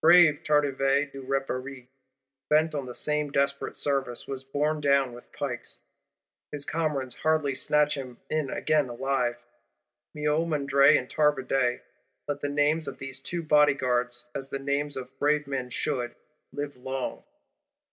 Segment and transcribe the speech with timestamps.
[0.00, 1.86] Brave Tardivet du Repaire,
[2.50, 5.78] bent on the same desperate service, was borne down with pikes;
[6.50, 9.36] his comrades hardly snatched him in again alive.
[10.16, 11.82] Miomandre and Tardivet:
[12.26, 16.16] let the names of these two Bodyguards, as the names of brave men should,
[16.52, 17.22] live long.